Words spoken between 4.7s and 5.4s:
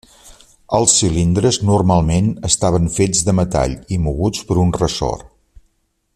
ressort.